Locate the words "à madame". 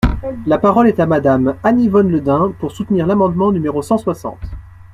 0.99-1.57